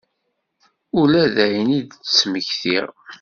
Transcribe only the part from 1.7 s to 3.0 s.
i d-ttmektiɣ.